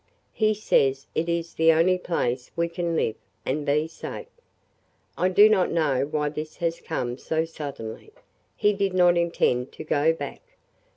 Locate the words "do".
5.29-5.47